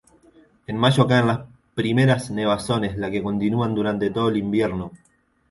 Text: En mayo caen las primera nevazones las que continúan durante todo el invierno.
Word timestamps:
En 0.65 0.77
mayo 0.77 1.05
caen 1.09 1.27
las 1.27 1.41
primera 1.75 2.15
nevazones 2.31 2.97
las 2.97 3.11
que 3.11 3.21
continúan 3.21 3.75
durante 3.75 4.09
todo 4.09 4.29
el 4.29 4.37
invierno. 4.37 4.91